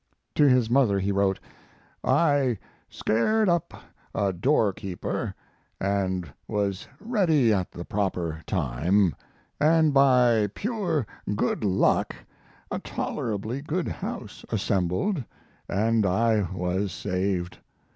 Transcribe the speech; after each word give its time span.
To 0.33 0.47
his 0.49 0.67
mother 0.67 0.99
he 0.99 1.11
wrote: 1.11 1.39
I 2.03 2.57
scared 2.89 3.47
up 3.47 3.75
a 4.15 4.33
doorkeeper 4.33 5.35
and 5.79 6.27
was 6.47 6.87
ready 6.99 7.53
at 7.53 7.71
the 7.71 7.85
proper 7.85 8.41
time, 8.47 9.15
and 9.59 9.93
by 9.93 10.47
pure 10.55 11.05
good 11.35 11.63
luck 11.63 12.15
a 12.71 12.79
tolerably 12.79 13.61
good 13.61 13.87
house 13.89 14.43
assembled 14.49 15.23
and 15.69 16.03
I 16.03 16.49
was 16.51 16.91
saved. 16.91 17.59